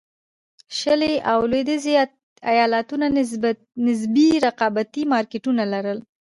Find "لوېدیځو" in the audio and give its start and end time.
1.51-1.91